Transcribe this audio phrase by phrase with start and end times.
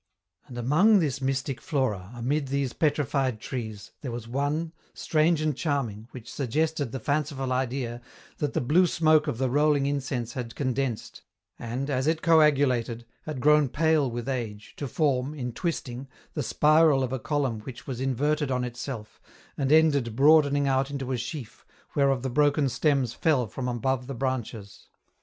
[0.47, 6.07] And among this mystic flora, amid these petrified trees, there was one, strange and charming,
[6.09, 8.01] which suggested the fanciful idea,
[8.39, 11.21] that the blue smoke of the rolling incense had condensed,
[11.59, 17.03] and, as it coagulated, had grown pale with age, to form, in twisting, the spiral
[17.03, 19.21] of a column which was inverted on itself,
[19.55, 21.63] and ended broadening out into a sheaf,
[21.93, 24.87] whereof the broken stems fell from above the arches.